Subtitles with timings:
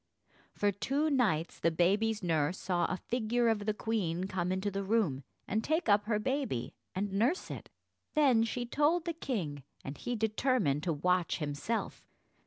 [0.55, 4.83] For two nights the baby's nurse saw a figure of the queen come into the
[4.83, 7.69] room and take up her baby and nurse it.
[8.15, 12.03] Then she told the king, and he determined to watch himself.